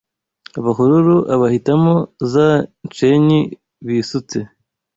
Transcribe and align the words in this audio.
Abahororo 0.59 1.17
abahitamo 1.33 1.93
Za 2.31 2.47
Nshenyi 2.85 3.39
bisutse 3.85 4.37